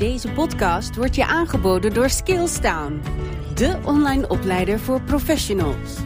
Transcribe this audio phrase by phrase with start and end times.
[0.00, 3.00] Deze podcast wordt je aangeboden door Skillstown,
[3.54, 5.96] de online opleider voor professionals.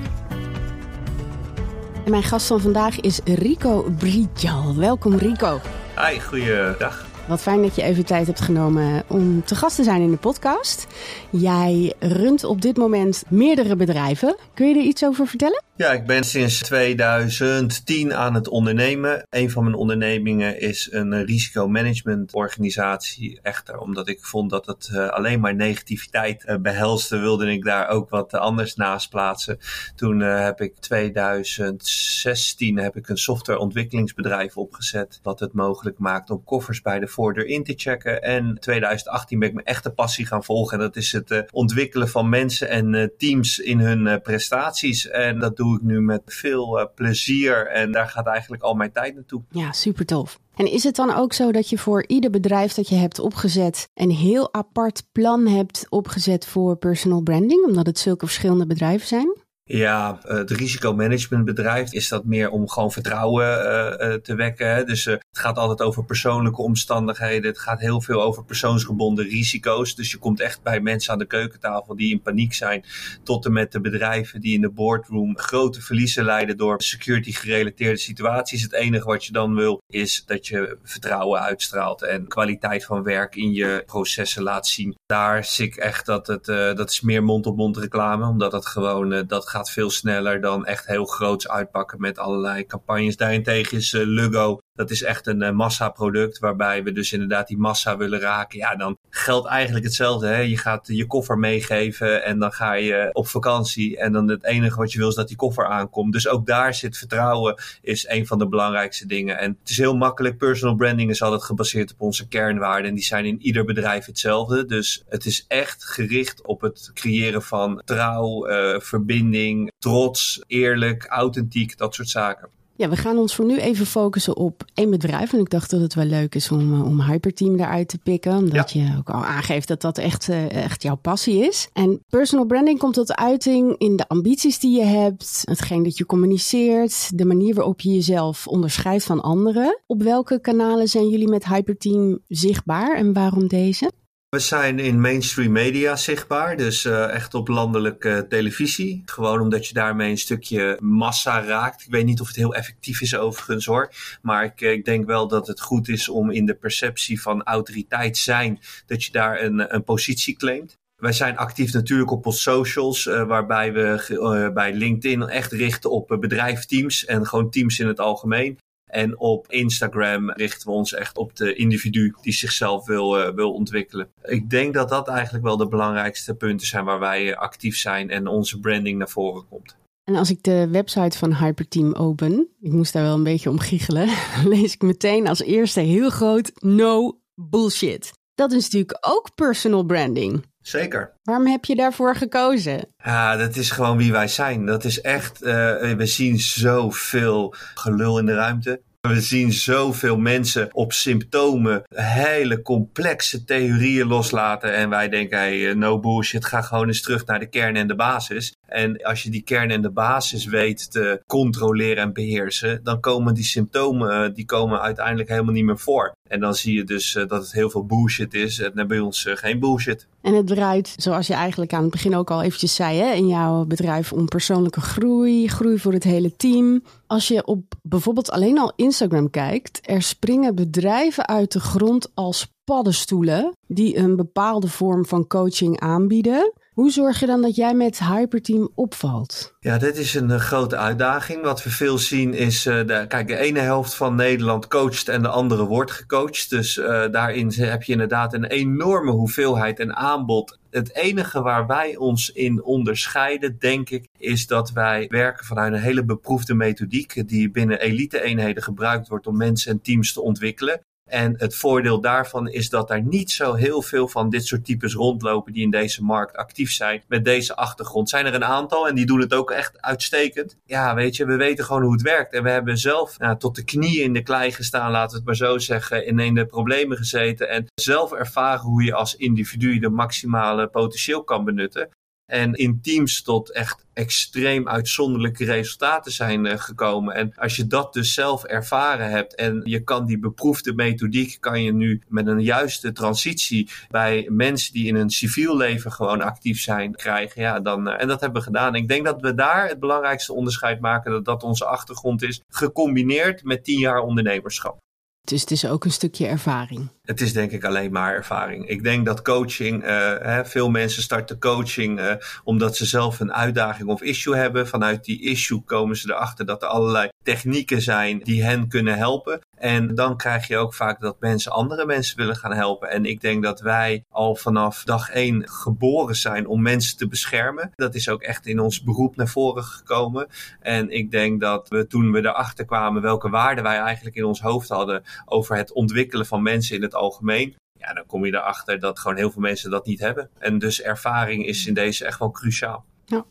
[2.04, 4.77] En mijn gast van vandaag is Rico Brijal.
[4.77, 5.61] Welkom Rico.
[5.96, 7.07] Hi, goeiedag.
[7.29, 10.16] Wat fijn dat je even tijd hebt genomen om te gast te zijn in de
[10.16, 10.87] podcast.
[11.30, 14.37] Jij runt op dit moment meerdere bedrijven.
[14.55, 15.62] Kun je er iets over vertellen?
[15.77, 19.27] Ja, ik ben sinds 2010 aan het ondernemen.
[19.30, 23.38] Een van mijn ondernemingen is een risicomanagementorganisatie.
[23.42, 27.88] Echter, omdat ik vond dat het uh, alleen maar negativiteit uh, behelste, wilde ik daar
[27.88, 29.59] ook wat anders naast plaatsen.
[29.95, 35.20] Toen heb ik 2016 heb ik een softwareontwikkelingsbedrijf opgezet.
[35.23, 38.23] Wat het mogelijk maakt om koffers bij de voordeur in te checken.
[38.23, 40.79] En 2018 ben ik mijn echte passie gaan volgen.
[40.79, 45.09] En dat is het ontwikkelen van mensen en teams in hun prestaties.
[45.09, 48.92] En dat doe ik nu met veel uh, plezier en daar gaat eigenlijk al mijn
[48.92, 49.42] tijd naartoe.
[49.50, 50.40] Ja, super tof.
[50.54, 53.88] En is het dan ook zo dat je voor ieder bedrijf dat je hebt opgezet
[53.95, 59.37] een heel apart plan hebt opgezet voor personal branding, omdat het zulke verschillende bedrijven zijn?
[59.66, 64.87] Ja, het risicomanagementbedrijf is dat meer om gewoon vertrouwen uh, uh, te wekken.
[64.87, 67.50] Dus uh, het gaat altijd over persoonlijke omstandigheden.
[67.50, 69.94] Het gaat heel veel over persoonsgebonden risico's.
[69.94, 72.84] Dus je komt echt bij mensen aan de keukentafel die in paniek zijn.
[73.22, 77.99] Tot en met de bedrijven die in de boardroom grote verliezen leiden door security gerelateerde
[77.99, 78.62] situaties.
[78.62, 83.37] Het enige wat je dan wil is dat je vertrouwen uitstraalt en kwaliteit van werk
[83.37, 84.97] in je processen laat zien.
[85.06, 86.44] Daar zie ik echt dat het,
[86.76, 88.26] dat is meer mond-op-mond reclame.
[88.26, 93.16] Omdat het gewoon, dat gaat veel sneller dan echt heel groots uitpakken met allerlei campagnes.
[93.16, 97.59] Daarentegen is uh, Lugo dat is echt een uh, massaproduct waarbij we dus inderdaad die
[97.59, 98.59] massa willen raken.
[98.59, 100.27] Ja, dan geldt eigenlijk hetzelfde.
[100.27, 100.39] Hè?
[100.39, 103.99] Je gaat je koffer meegeven en dan ga je op vakantie.
[103.99, 106.12] En dan het enige wat je wil is dat die koffer aankomt.
[106.12, 109.39] Dus ook daar zit vertrouwen is een van de belangrijkste dingen.
[109.39, 110.39] En het is heel makkelijk.
[110.39, 112.89] Personal branding is altijd gebaseerd op onze kernwaarden.
[112.89, 114.67] En die zijn in ieder bedrijf hetzelfde.
[114.67, 121.79] Dus het is echt gericht op het creëren van trouw, uh, verbinding, trots, eerlijk, authentiek,
[121.79, 122.49] dat soort zaken.
[122.77, 125.33] Ja, we gaan ons voor nu even focussen op één bedrijf.
[125.33, 128.37] En ik dacht dat het wel leuk is om, om Hyperteam daaruit te pikken.
[128.37, 128.83] Omdat ja.
[128.83, 131.69] je ook al aangeeft dat dat echt, echt jouw passie is.
[131.73, 135.43] En personal branding komt tot uiting in de ambities die je hebt.
[135.45, 137.19] Hetgeen dat je communiceert.
[137.19, 139.81] De manier waarop je jezelf onderscheidt van anderen.
[139.87, 143.91] Op welke kanalen zijn jullie met Hyperteam zichtbaar en waarom deze?
[144.34, 149.03] We zijn in mainstream media zichtbaar, dus uh, echt op landelijke televisie.
[149.05, 151.83] Gewoon omdat je daarmee een stukje massa raakt.
[151.83, 153.93] Ik weet niet of het heel effectief is overigens hoor.
[154.22, 158.17] Maar ik, ik denk wel dat het goed is om in de perceptie van autoriteit
[158.17, 160.78] zijn, dat je daar een, een positie claimt.
[160.97, 167.05] Wij zijn actief natuurlijk op onze socials, waarbij we bij LinkedIn echt richten op bedrijfsteams
[167.05, 168.59] en gewoon teams in het algemeen.
[168.94, 173.53] En op Instagram richten we ons echt op de individu die zichzelf wil, uh, wil
[173.53, 174.09] ontwikkelen.
[174.22, 178.27] Ik denk dat dat eigenlijk wel de belangrijkste punten zijn waar wij actief zijn en
[178.27, 179.77] onze branding naar voren komt.
[180.04, 183.59] En als ik de website van Hyperteam open, ik moest daar wel een beetje om
[183.59, 184.09] giechelen,
[184.54, 188.12] lees ik meteen als eerste heel groot no bullshit.
[188.34, 190.44] Dat is natuurlijk ook personal branding.
[190.67, 191.13] Zeker.
[191.23, 192.87] Waarom heb je daarvoor gekozen?
[193.05, 194.67] Ja, dat is gewoon wie wij zijn.
[194.67, 195.51] Dat is echt, uh,
[195.93, 198.81] we zien zoveel gelul in de ruimte.
[199.01, 204.75] We zien zoveel mensen op symptomen hele complexe theorieën loslaten.
[204.75, 207.95] En wij denken, hey, no bullshit, ga gewoon eens terug naar de kern en de
[207.95, 208.55] basis.
[208.75, 213.35] En als je die kern en de basis weet te controleren en beheersen, dan komen
[213.35, 216.12] die symptomen die komen uiteindelijk helemaal niet meer voor.
[216.29, 219.61] En dan zie je dus dat het heel veel bullshit is en bij ons geen
[219.61, 220.07] bullshit.
[220.21, 223.27] En het draait, zoals je eigenlijk aan het begin ook al eventjes zei, hè, in
[223.27, 226.83] jouw bedrijf om persoonlijke groei, groei voor het hele team.
[227.07, 232.53] Als je op bijvoorbeeld alleen al Instagram kijkt, er springen bedrijven uit de grond als
[232.65, 236.53] paddenstoelen die een bepaalde vorm van coaching aanbieden.
[236.75, 239.55] Hoe zorg je dan dat jij met Hyperteam opvalt?
[239.61, 241.43] Ja, dit is een uh, grote uitdaging.
[241.43, 245.23] Wat we veel zien is, uh, de, kijk, de ene helft van Nederland coacht en
[245.23, 246.51] de andere wordt gecoacht.
[246.51, 250.59] Dus uh, daarin heb je inderdaad een enorme hoeveelheid en aanbod.
[250.71, 255.81] Het enige waar wij ons in onderscheiden, denk ik, is dat wij werken vanuit een
[255.81, 260.81] hele beproefde methodiek die binnen elite-eenheden gebruikt wordt om mensen en teams te ontwikkelen.
[261.10, 264.94] En het voordeel daarvan is dat er niet zo heel veel van dit soort types
[264.94, 268.08] rondlopen die in deze markt actief zijn met deze achtergrond.
[268.08, 270.56] Zijn er een aantal en die doen het ook echt uitstekend.
[270.64, 272.32] Ja, weet je, we weten gewoon hoe het werkt.
[272.32, 275.26] En we hebben zelf nou, tot de knieën in de klei gestaan, laten we het
[275.26, 279.90] maar zo zeggen, in de problemen gezeten en zelf ervaren hoe je als individu de
[279.90, 281.88] maximale potentieel kan benutten.
[282.26, 287.14] En in teams tot echt extreem uitzonderlijke resultaten zijn uh, gekomen.
[287.14, 291.62] En als je dat dus zelf ervaren hebt en je kan die beproefde methodiek, kan
[291.62, 296.60] je nu met een juiste transitie bij mensen die in een civiel leven gewoon actief
[296.60, 297.42] zijn krijgen.
[297.42, 298.74] Ja, dan, uh, en dat hebben we gedaan.
[298.74, 303.44] Ik denk dat we daar het belangrijkste onderscheid maken, dat dat onze achtergrond is, gecombineerd
[303.44, 304.82] met tien jaar ondernemerschap.
[305.24, 306.88] Dus het is ook een stukje ervaring.
[307.04, 308.68] Het is denk ik alleen maar ervaring.
[308.68, 312.12] Ik denk dat coaching, uh, hè, veel mensen starten coaching uh,
[312.44, 314.68] omdat ze zelf een uitdaging of issue hebben.
[314.68, 319.40] Vanuit die issue komen ze erachter dat er allerlei technieken zijn die hen kunnen helpen.
[319.56, 322.90] En dan krijg je ook vaak dat mensen andere mensen willen gaan helpen.
[322.90, 327.70] En ik denk dat wij al vanaf dag één geboren zijn om mensen te beschermen.
[327.74, 330.26] Dat is ook echt in ons beroep naar voren gekomen.
[330.60, 334.40] En ik denk dat we toen we erachter kwamen welke waarden wij eigenlijk in ons
[334.40, 337.55] hoofd hadden over het ontwikkelen van mensen in het algemeen.
[337.79, 340.31] Ja, dan kom je erachter dat gewoon heel veel mensen dat niet hebben.
[340.38, 342.85] En dus ervaring is in deze echt wel cruciaal.
[343.05, 343.26] Ja.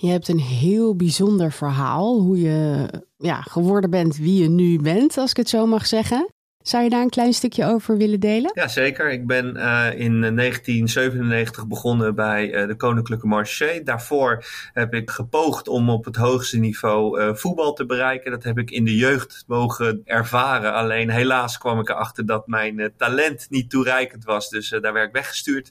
[0.00, 5.18] Je hebt een heel bijzonder verhaal hoe je ja, geworden bent wie je nu bent,
[5.18, 6.28] als ik het zo mag zeggen.
[6.64, 8.50] Zou je daar een klein stukje over willen delen?
[8.54, 9.10] Ja, zeker.
[9.10, 13.82] Ik ben uh, in 1997 begonnen bij uh, de Koninklijke Marché.
[13.82, 18.30] Daarvoor heb ik gepoogd om op het hoogste niveau uh, voetbal te bereiken.
[18.30, 20.74] Dat heb ik in de jeugd mogen ervaren.
[20.74, 24.48] Alleen helaas kwam ik erachter dat mijn talent niet toereikend was.
[24.48, 25.70] Dus daar werd ik weggestuurd.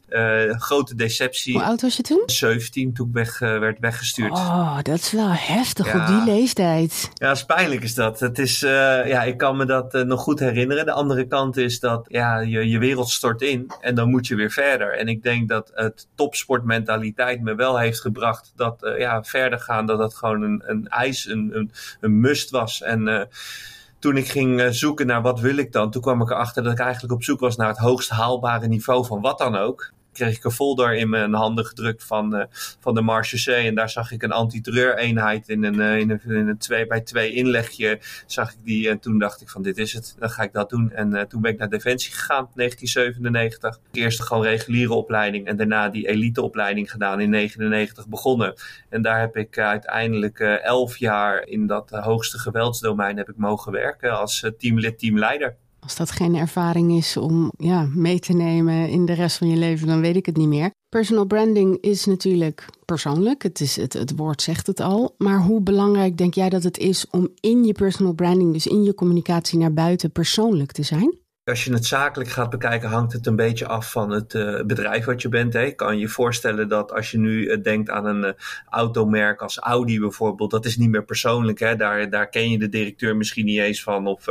[0.58, 1.54] grote deceptie.
[1.54, 2.24] Hoe oud was je toen?
[2.26, 4.32] 17 toen ik weg, werd weggestuurd.
[4.32, 6.02] Oh, dat is wel heftig ja.
[6.02, 7.10] op die leeftijd.
[7.14, 8.20] Ja, is pijnlijk is dat.
[8.20, 10.82] Het is, ja, ik kan me dat nog goed herinneren.
[10.86, 14.36] De andere kant is dat ja, je, je wereld stort in en dan moet je
[14.36, 14.98] weer verder.
[14.98, 19.86] En ik denk dat het topsportmentaliteit me wel heeft gebracht dat uh, ja, verder gaan,
[19.86, 22.82] dat dat gewoon een, een eis, een, een, een must was.
[22.82, 23.22] En uh,
[24.00, 26.72] toen ik ging uh, zoeken naar wat wil ik dan, toen kwam ik erachter dat
[26.72, 30.38] ik eigenlijk op zoek was naar het hoogst haalbare niveau van wat dan ook kreeg
[30.38, 32.44] ik een folder in mijn handen gedrukt van, uh,
[32.80, 33.54] van de Marche.
[33.54, 37.02] En daar zag ik een antiterreureenheid in een, uh, in een, in een 2 bij
[37.02, 38.00] 2 inlegje.
[38.26, 40.70] Zag ik die en toen dacht ik van dit is het, dan ga ik dat
[40.70, 40.92] doen.
[40.92, 43.80] En uh, toen ben ik naar Defensie gegaan, 1997.
[43.92, 48.54] Eerst gewoon reguliere opleiding en daarna die eliteopleiding gedaan in 99 begonnen.
[48.90, 54.18] En daar heb ik uiteindelijk elf jaar in dat hoogste geweldsdomein heb ik mogen werken
[54.18, 55.56] als teamlid, teamleider.
[55.84, 59.58] Als dat geen ervaring is om ja, mee te nemen in de rest van je
[59.58, 60.72] leven, dan weet ik het niet meer.
[60.90, 63.44] Personal branding is natuurlijk persoonlijk.
[63.44, 65.16] Het, is, het, het woord zegt het al.
[65.18, 68.84] Maar hoe belangrijk denk jij dat het is om in je personal branding, dus in
[68.84, 71.18] je communicatie naar buiten, persoonlijk te zijn?
[71.46, 75.06] Als je het zakelijk gaat bekijken, hangt het een beetje af van het uh, bedrijf
[75.06, 75.54] wat je bent.
[75.54, 75.72] Hè.
[75.72, 78.32] Kan je voorstellen dat als je nu uh, denkt aan een uh,
[78.70, 81.60] automerk als Audi bijvoorbeeld, dat is niet meer persoonlijk.
[81.60, 81.76] Hè.
[81.76, 84.08] Daar, daar ken je de directeur misschien niet eens van.
[84.08, 84.26] Of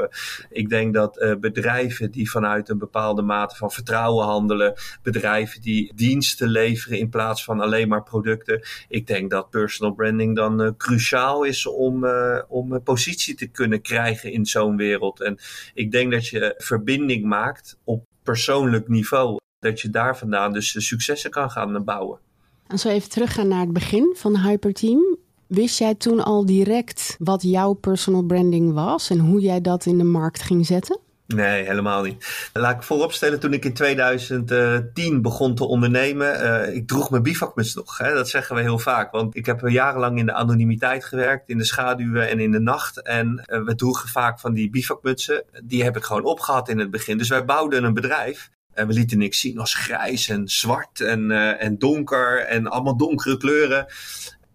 [0.51, 6.49] ik denk dat bedrijven die vanuit een bepaalde mate van vertrouwen handelen, bedrijven die diensten
[6.49, 8.63] leveren in plaats van alleen maar producten.
[8.89, 12.07] Ik denk dat personal branding dan cruciaal is om,
[12.49, 15.21] om positie te kunnen krijgen in zo'n wereld.
[15.21, 15.39] En
[15.75, 16.55] ik denk dat je
[17.03, 19.37] verbinding maakt op persoonlijk niveau.
[19.59, 22.19] Dat je daar vandaan dus successen kan gaan bouwen.
[22.67, 25.19] Als we even teruggaan naar het begin van Hyperteam.
[25.47, 29.99] Wist jij toen al direct wat jouw personal branding was en hoe jij dat in
[29.99, 30.99] de markt ging zetten?
[31.27, 32.49] Nee, helemaal niet.
[32.53, 37.75] Laat ik vooropstellen, toen ik in 2010 begon te ondernemen, uh, ik droeg mijn bivakmuts
[37.75, 37.99] nog.
[37.99, 38.15] Hè?
[38.15, 41.65] Dat zeggen we heel vaak, want ik heb jarenlang in de anonimiteit gewerkt, in de
[41.65, 43.03] schaduwen en in de nacht.
[43.03, 45.45] En uh, we droegen vaak van die bivakmutsen.
[45.65, 47.19] Die heb ik gewoon opgehad in het begin.
[47.19, 48.51] Dus wij bouwden een bedrijf.
[48.73, 52.97] En we lieten niks zien als grijs en zwart en, uh, en donker en allemaal
[52.97, 53.87] donkere kleuren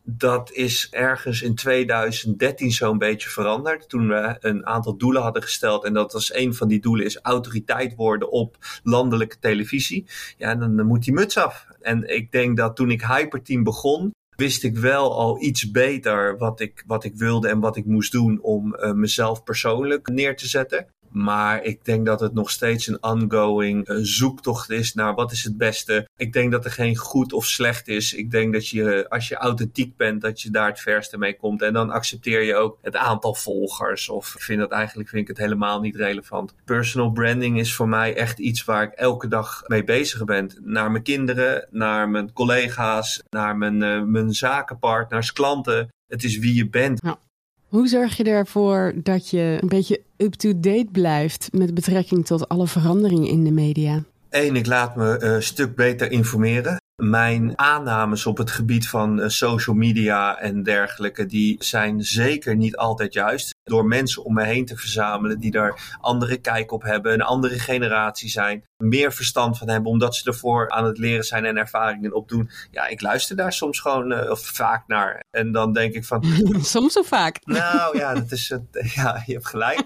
[0.10, 3.90] dat is ergens in 2013 zo'n beetje veranderd.
[3.90, 5.84] Toen we een aantal doelen hadden gesteld.
[5.86, 10.06] En dat was een van die doelen is autoriteit worden op landelijke televisie.
[10.38, 11.68] Ja, dan, dan moet die muts af.
[11.82, 16.60] En ik denk dat toen ik Hyperteam begon, wist ik wel al iets beter wat
[16.60, 20.48] ik, wat ik wilde en wat ik moest doen om uh, mezelf persoonlijk neer te
[20.48, 20.88] zetten.
[21.12, 25.44] Maar ik denk dat het nog steeds een ongoing uh, zoektocht is naar wat is
[25.44, 26.08] het beste.
[26.18, 28.14] Ik denk dat er geen goed of slecht is.
[28.14, 31.62] Ik denk dat je, als je authentiek bent, dat je daar het verste mee komt.
[31.62, 34.10] En dan accepteer je ook het aantal volgers.
[34.10, 36.54] Of vind dat eigenlijk vind ik het helemaal niet relevant.
[36.66, 40.52] Personal branding is voor mij echt iets waar ik elke dag mee bezig ben.
[40.64, 45.88] Naar mijn kinderen, naar mijn collega's, naar mijn, uh, mijn zakenpartners, klanten.
[46.08, 47.00] Het is wie je bent.
[47.04, 47.20] Ja.
[47.68, 53.28] Hoe zorg je ervoor dat je een beetje up-to-date blijft met betrekking tot alle veranderingen
[53.28, 54.04] in de media?
[54.30, 56.82] Eén, ik laat me een stuk beter informeren.
[57.04, 63.14] Mijn aannames op het gebied van social media en dergelijke, die zijn zeker niet altijd
[63.14, 63.56] juist.
[63.68, 67.60] Door mensen om me heen te verzamelen die daar andere kijk op hebben, een andere
[67.60, 72.14] generatie zijn, meer verstand van hebben, omdat ze ervoor aan het leren zijn en ervaringen
[72.14, 72.50] opdoen.
[72.72, 75.24] Ja, ik luister daar soms gewoon uh, of vaak naar.
[75.32, 76.24] En dan denk ik van.
[76.62, 77.40] soms of vaak?
[77.46, 79.84] Nou ja, dat is, ja je hebt gelijk.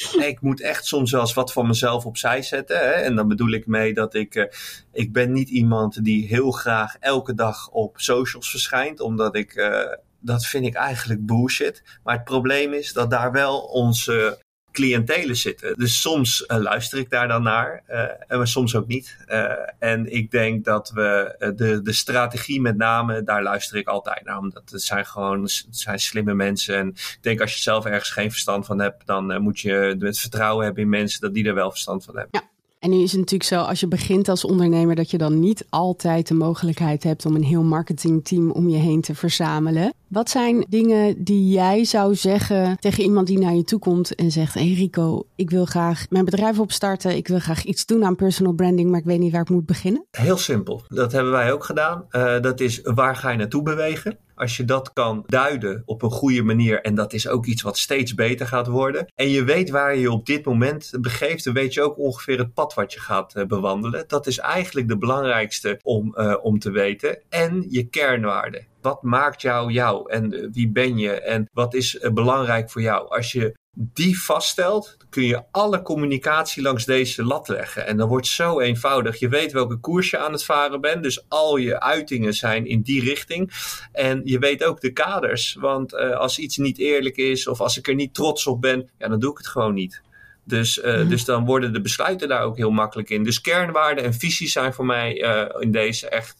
[0.30, 2.78] ik moet echt soms wel eens wat van mezelf opzij zetten.
[2.78, 2.90] Hè?
[2.90, 4.44] En dan bedoel ik mee dat ik, uh,
[4.92, 9.92] ik ben niet iemand die heel graag elke dag op socials verschijnt, omdat ik, uh,
[10.20, 11.82] dat vind ik eigenlijk bullshit.
[12.02, 14.38] Maar het probleem is dat daar wel onze
[14.72, 15.74] cliëntelen zitten.
[15.78, 19.16] Dus soms uh, luister ik daar dan naar, uh, en soms ook niet.
[19.28, 24.24] Uh, en ik denk dat we de, de strategie met name, daar luister ik altijd
[24.24, 24.38] naar.
[24.38, 26.76] Omdat het zijn gewoon het zijn slimme mensen.
[26.76, 30.18] En ik denk als je zelf ergens geen verstand van hebt, dan moet je het
[30.18, 32.40] vertrouwen hebben in mensen dat die er wel verstand van hebben.
[32.40, 32.48] Ja.
[32.78, 35.66] En nu is het natuurlijk zo, als je begint als ondernemer, dat je dan niet
[35.68, 39.92] altijd de mogelijkheid hebt om een heel marketingteam om je heen te verzamelen.
[40.10, 44.30] Wat zijn dingen die jij zou zeggen tegen iemand die naar je toe komt en
[44.30, 47.16] zegt: Hey Rico, ik wil graag mijn bedrijf opstarten.
[47.16, 49.66] Ik wil graag iets doen aan personal branding, maar ik weet niet waar ik moet
[49.66, 50.06] beginnen?
[50.10, 50.82] Heel simpel.
[50.88, 52.06] Dat hebben wij ook gedaan.
[52.10, 54.18] Uh, dat is waar ga je naartoe bewegen?
[54.34, 57.78] Als je dat kan duiden op een goede manier, en dat is ook iets wat
[57.78, 61.74] steeds beter gaat worden, en je weet waar je op dit moment begeeft, dan weet
[61.74, 64.04] je ook ongeveer het pad wat je gaat uh, bewandelen.
[64.06, 67.18] Dat is eigenlijk de belangrijkste om, uh, om te weten.
[67.28, 68.66] En je kernwaarden.
[68.82, 73.08] Wat maakt jou jou en wie ben je en wat is belangrijk voor jou?
[73.08, 77.86] Als je die vaststelt, kun je alle communicatie langs deze lat leggen.
[77.86, 79.18] En dan wordt zo eenvoudig.
[79.18, 81.02] Je weet welke koers je aan het varen bent.
[81.02, 83.52] Dus al je uitingen zijn in die richting.
[83.92, 85.54] En je weet ook de kaders.
[85.54, 88.90] Want uh, als iets niet eerlijk is of als ik er niet trots op ben,
[88.98, 90.02] ja, dan doe ik het gewoon niet.
[90.50, 91.08] Dus, uh, mm-hmm.
[91.08, 93.24] dus dan worden de besluiten daar ook heel makkelijk in.
[93.24, 96.36] Dus kernwaarden en visies zijn voor mij uh, in deze echt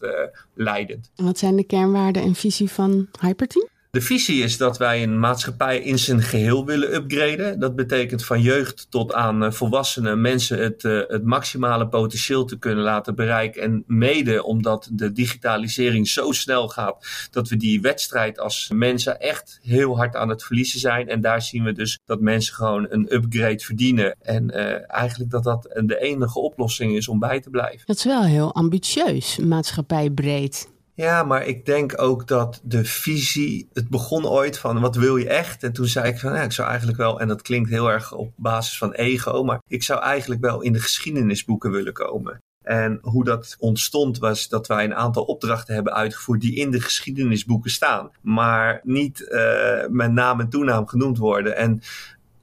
[0.54, 1.10] leidend.
[1.16, 3.68] En wat zijn de kernwaarden en visie van Hyperteam?
[3.90, 7.60] De visie is dat wij een maatschappij in zijn geheel willen upgraden.
[7.60, 12.84] Dat betekent van jeugd tot aan volwassenen mensen het, uh, het maximale potentieel te kunnen
[12.84, 13.62] laten bereiken.
[13.62, 19.58] En mede omdat de digitalisering zo snel gaat, dat we die wedstrijd als mensen echt
[19.62, 21.08] heel hard aan het verliezen zijn.
[21.08, 24.16] En daar zien we dus dat mensen gewoon een upgrade verdienen.
[24.22, 27.86] En uh, eigenlijk dat dat de enige oplossing is om bij te blijven.
[27.86, 30.68] Dat is wel heel ambitieus, maatschappij breed.
[31.00, 35.28] Ja, maar ik denk ook dat de visie, het begon ooit van wat wil je
[35.28, 35.62] echt?
[35.62, 38.12] En toen zei ik van ja, ik zou eigenlijk wel, en dat klinkt heel erg
[38.12, 42.42] op basis van ego, maar ik zou eigenlijk wel in de geschiedenisboeken willen komen.
[42.64, 46.80] En hoe dat ontstond was dat wij een aantal opdrachten hebben uitgevoerd die in de
[46.80, 51.56] geschiedenisboeken staan, maar niet uh, met naam en toenaam genoemd worden.
[51.56, 51.80] En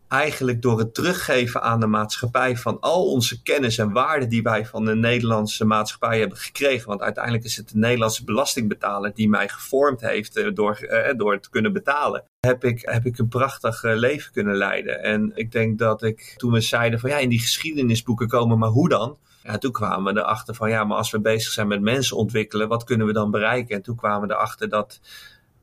[0.08, 4.66] eigenlijk door het teruggeven aan de maatschappij van al onze kennis en waarden die wij
[4.66, 6.88] van de Nederlandse maatschappij hebben gekregen.
[6.88, 11.50] Want uiteindelijk is het de Nederlandse belastingbetaler die mij gevormd heeft door, eh, door te
[11.50, 12.24] kunnen betalen.
[12.40, 15.04] Heb ik, heb ik een prachtig leven kunnen leiden.
[15.04, 18.70] En ik denk dat ik toen we zeiden van ja, in die geschiedenisboeken komen, maar
[18.70, 19.18] hoe dan?
[19.44, 22.68] Ja, toen kwamen we erachter van ja, maar als we bezig zijn met mensen ontwikkelen,
[22.68, 23.76] wat kunnen we dan bereiken?
[23.76, 25.00] En toen kwamen we erachter dat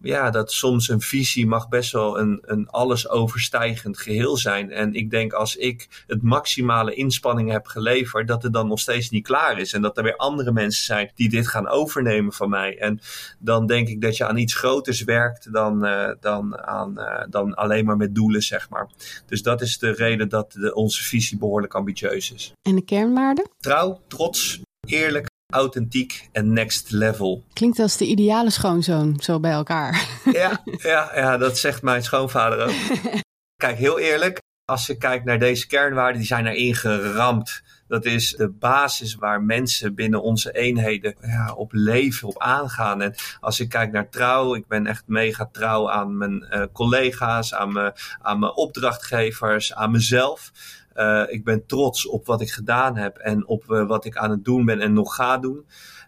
[0.04, 4.70] ja, dat soms een visie mag best wel een, een alles overstijgend geheel zijn.
[4.70, 9.10] En ik denk als ik het maximale inspanning heb geleverd, dat het dan nog steeds
[9.10, 9.72] niet klaar is.
[9.72, 12.78] En dat er weer andere mensen zijn die dit gaan overnemen van mij.
[12.78, 13.00] En
[13.38, 17.54] dan denk ik dat je aan iets groters werkt dan, uh, dan, aan, uh, dan
[17.54, 18.88] alleen maar met doelen, zeg maar.
[19.26, 22.52] Dus dat is de reden dat de, onze visie behoorlijk ambitieus is.
[22.62, 23.48] En de kernwaarden?
[23.58, 27.44] Trouw, trots, eerlijk, authentiek en next level.
[27.52, 30.08] Klinkt als de ideale schoonzoon, zo bij elkaar.
[30.32, 32.74] Ja, ja, ja dat zegt mijn schoonvader ook.
[33.62, 37.62] Kijk, heel eerlijk, als je kijkt naar deze kernwaarden, die zijn erin geramd.
[37.88, 43.02] Dat is de basis waar mensen binnen onze eenheden ja, op leven, op aangaan.
[43.02, 47.54] En als ik kijk naar trouw, ik ben echt mega trouw aan mijn uh, collega's,
[47.54, 50.52] aan mijn, aan mijn opdrachtgevers, aan mezelf.
[50.94, 54.30] Uh, ik ben trots op wat ik gedaan heb en op uh, wat ik aan
[54.30, 55.66] het doen ben en nog ga doen.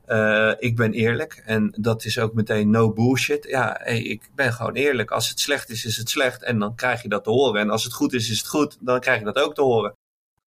[0.08, 3.46] Uh, ik ben eerlijk en dat is ook meteen no bullshit.
[3.48, 5.10] Ja, hey, ik ben gewoon eerlijk.
[5.10, 7.60] Als het slecht is, is het slecht en dan krijg je dat te horen.
[7.60, 9.94] En als het goed is, is het goed, dan krijg je dat ook te horen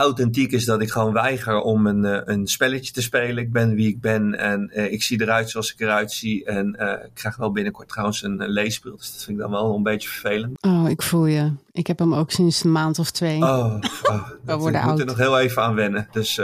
[0.03, 3.43] authentiek is dat ik gewoon weiger om een, uh, een spelletje te spelen.
[3.43, 6.45] Ik ben wie ik ben en uh, ik zie eruit zoals ik eruit zie.
[6.45, 9.51] En uh, ik krijg wel binnenkort trouwens een, een leesbril, dus dat vind ik dan
[9.51, 10.57] wel een beetje vervelend.
[10.61, 11.51] Oh, ik voel je.
[11.71, 13.41] Ik heb hem ook sinds een maand of twee.
[13.41, 14.99] Oh, oh We worden ik moet oud.
[14.99, 16.07] er nog heel even aan wennen.
[16.11, 16.37] Dus,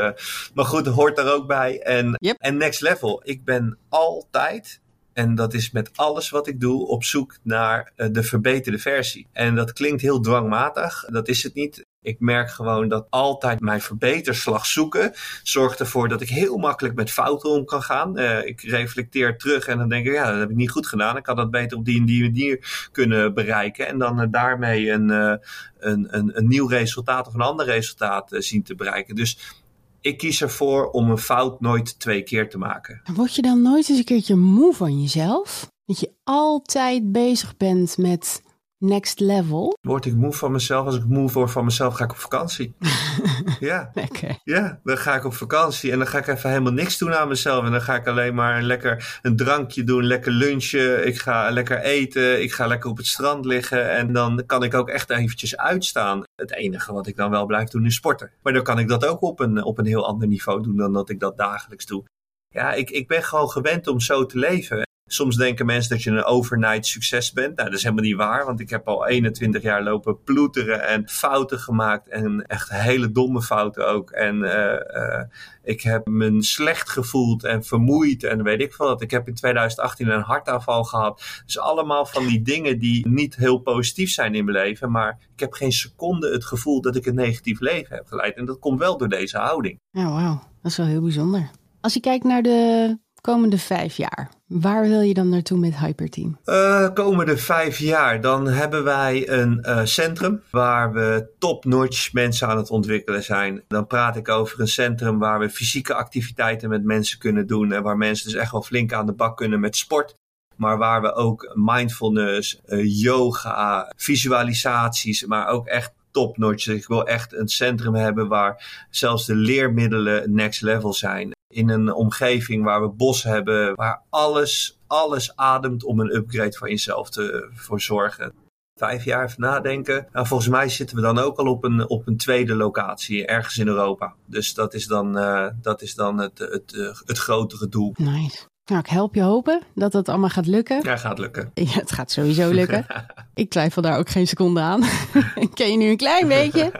[0.53, 1.79] maar goed, hoort er ook bij.
[1.81, 2.35] En, yep.
[2.39, 3.21] en next level.
[3.24, 4.81] Ik ben altijd
[5.13, 9.27] en dat is met alles wat ik doe op zoek naar de verbeterde versie.
[9.31, 11.05] En dat klinkt heel dwangmatig.
[11.09, 15.12] Dat is het niet Ik merk gewoon dat altijd mijn verbeterslag zoeken
[15.43, 18.19] zorgt ervoor dat ik heel makkelijk met fouten om kan gaan.
[18.19, 21.17] Uh, ik reflecteer terug en dan denk ik, ja, dat heb ik niet goed gedaan.
[21.17, 23.88] Ik had dat beter op die en die manier kunnen bereiken.
[23.88, 25.33] En dan uh, daarmee een, uh,
[25.79, 29.15] een, een, een, nieuw resultaat of een ander resultaat zien te bereiken.
[29.15, 29.57] Dus
[30.01, 33.01] ik kies ervoor om een fout nooit twee keer te maken.
[33.13, 35.69] Word je dan nooit eens een keertje moe van jezelf?
[35.85, 38.43] Dat je altijd bezig bent met
[38.77, 39.77] next level.
[39.82, 40.86] Word ik moe van mezelf?
[40.86, 42.75] Als ik moe word van mezelf, ga ik op vakantie.
[43.60, 43.91] ja.
[43.94, 44.39] Lekker.
[44.44, 47.27] Ja, dan ga ik op vakantie en dan ga ik even helemaal niks doen aan
[47.27, 47.65] mezelf.
[47.65, 51.08] En dan ga ik alleen maar lekker een drankje doen, lekker lunchen.
[51.08, 53.91] Ik ga lekker eten, ik ga lekker op het strand liggen.
[53.91, 56.24] En dan kan ik ook echt eventjes uitstaan.
[56.36, 58.32] Het enige wat ik dan wel blijf doen is sporten.
[58.41, 60.94] Maar dan kan ik dat ook op een, op een heel ander niveau doen dan
[60.94, 62.03] dat ik dat dagelijks doe.
[62.50, 64.84] Ja, ik, ik ben gewoon gewend om zo te leven.
[65.07, 67.55] Soms denken mensen dat je een overnight succes bent.
[67.55, 71.09] Nou, dat is helemaal niet waar, want ik heb al 21 jaar lopen ploeteren en
[71.09, 72.07] fouten gemaakt.
[72.09, 74.12] En echt hele domme fouten ook.
[74.12, 75.21] En uh, uh,
[75.63, 79.01] ik heb me slecht gevoeld en vermoeid en weet ik veel wat.
[79.01, 81.41] Ik heb in 2018 een hartaanval gehad.
[81.45, 84.91] Dus allemaal van die dingen die niet heel positief zijn in mijn leven.
[84.91, 88.35] Maar ik heb geen seconde het gevoel dat ik een negatief leven heb geleid.
[88.35, 89.79] En dat komt wel door deze houding.
[89.91, 90.39] Ja, wauw.
[90.62, 91.50] Dat is wel heel bijzonder.
[91.81, 96.39] Als je kijkt naar de komende vijf jaar, waar wil je dan naartoe met Hyperteam?
[96.46, 102.58] Uh, komende vijf jaar, dan hebben wij een uh, centrum waar we top-notch mensen aan
[102.58, 103.63] het ontwikkelen zijn.
[103.67, 107.84] Dan praat ik over een centrum waar we fysieke activiteiten met mensen kunnen doen en
[107.84, 110.15] waar mensen dus echt wel flink aan de bak kunnen met sport.
[110.55, 116.67] Maar waar we ook mindfulness, uh, yoga, visualisaties, maar ook echt top-notch.
[116.67, 121.93] Ik wil echt een centrum hebben waar zelfs de leermiddelen next level zijn in een
[121.93, 127.50] omgeving waar we bos hebben, waar alles, alles ademt om een upgrade van jezelf te
[127.53, 128.34] voor zorgen.
[128.79, 130.07] Vijf jaar even nadenken.
[130.12, 133.57] Nou, volgens mij zitten we dan ook al op een, op een tweede locatie, ergens
[133.57, 134.13] in Europa.
[134.25, 137.93] Dus dat is dan, uh, dat is dan het, het, het, het grotere doel.
[137.98, 138.45] Nice.
[138.65, 140.79] Nou, ik help je hopen dat het allemaal gaat lukken.
[140.84, 141.51] Ja, gaat lukken.
[141.53, 142.86] Ja, het gaat sowieso lukken.
[143.34, 144.84] ik twijfel daar ook geen seconde aan.
[145.45, 146.72] ik ken je nu een klein beetje.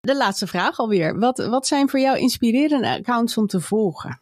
[0.00, 1.18] De laatste vraag alweer.
[1.18, 4.20] Wat, wat zijn voor jou inspirerende accounts om te volgen?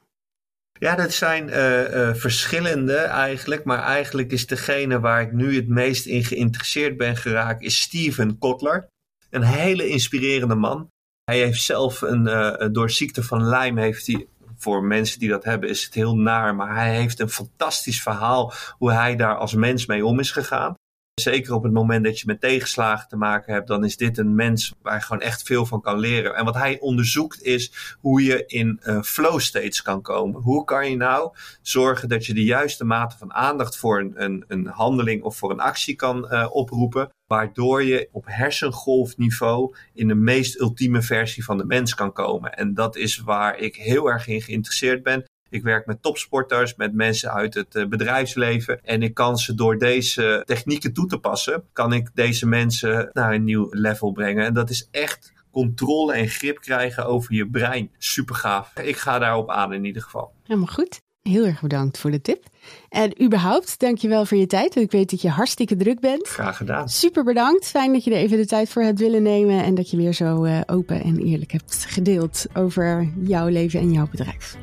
[0.78, 3.64] Ja, dat zijn uh, uh, verschillende eigenlijk.
[3.64, 8.38] Maar eigenlijk is degene waar ik nu het meest in geïnteresseerd ben geraakt, is Steven
[8.38, 8.86] Kotler.
[9.30, 10.88] Een hele inspirerende man.
[11.24, 15.44] Hij heeft zelf een, uh, door ziekte van Lyme heeft hij voor mensen die dat
[15.44, 16.54] hebben is het heel naar.
[16.54, 20.74] Maar hij heeft een fantastisch verhaal hoe hij daar als mens mee om is gegaan.
[21.20, 24.34] Zeker op het moment dat je met tegenslagen te maken hebt, dan is dit een
[24.34, 26.34] mens waar je gewoon echt veel van kan leren.
[26.34, 30.40] En wat hij onderzoekt is hoe je in uh, flow states kan komen.
[30.40, 34.44] Hoe kan je nou zorgen dat je de juiste mate van aandacht voor een, een,
[34.48, 40.14] een handeling of voor een actie kan uh, oproepen, waardoor je op hersengolfniveau in de
[40.14, 42.54] meest ultieme versie van de mens kan komen.
[42.54, 45.24] En dat is waar ik heel erg in geïnteresseerd ben.
[45.48, 48.80] Ik werk met topsporters, met mensen uit het uh, bedrijfsleven.
[48.84, 53.34] En ik kan ze door deze technieken toe te passen, kan ik deze mensen naar
[53.34, 54.44] een nieuw level brengen.
[54.44, 57.90] En dat is echt controle en grip krijgen over je brein.
[57.98, 58.78] Super gaaf.
[58.78, 60.32] Ik ga daarop aan in ieder geval.
[60.42, 61.04] Helemaal goed.
[61.26, 62.44] Heel erg bedankt voor de tip.
[62.88, 64.74] En überhaupt, dankjewel voor je tijd.
[64.74, 66.28] Want ik weet dat je hartstikke druk bent.
[66.28, 66.88] Graag gedaan.
[66.88, 67.66] Super bedankt.
[67.66, 69.64] Fijn dat je er even de tijd voor hebt willen nemen.
[69.64, 73.92] En dat je weer zo uh, open en eerlijk hebt gedeeld over jouw leven en
[73.92, 74.56] jouw bedrijf.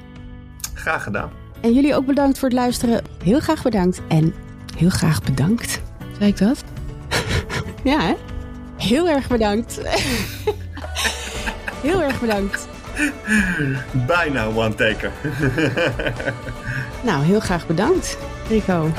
[0.73, 1.31] Graag gedaan.
[1.61, 3.03] En jullie ook bedankt voor het luisteren.
[3.23, 4.01] Heel graag bedankt.
[4.07, 4.33] En
[4.75, 5.81] heel graag bedankt.
[6.17, 6.63] Zei ik dat?
[7.83, 8.13] ja, hè?
[8.77, 9.81] Heel erg bedankt.
[11.87, 12.67] heel erg bedankt.
[13.91, 15.11] Bijna one taker.
[17.07, 18.91] nou, heel graag bedankt, Rico.